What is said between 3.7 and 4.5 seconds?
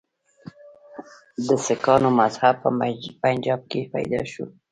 کې پیدا شو.